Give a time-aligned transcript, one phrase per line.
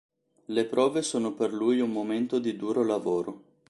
[0.45, 3.43] Le prove sono per lui un momento di duro lavoro.